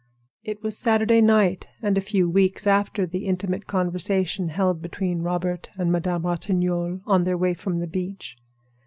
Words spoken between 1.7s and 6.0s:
a few weeks after the intimate conversation held between Robert and